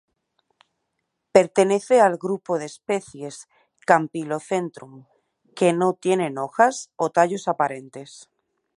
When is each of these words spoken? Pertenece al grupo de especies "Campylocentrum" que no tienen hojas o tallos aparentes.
Pertenece 1.31 2.01
al 2.01 2.15
grupo 2.17 2.57
de 2.57 2.65
especies 2.65 3.47
"Campylocentrum" 3.85 5.05
que 5.55 5.73
no 5.73 5.93
tienen 5.93 6.39
hojas 6.39 6.89
o 6.95 7.11
tallos 7.11 7.47
aparentes. 7.47 8.27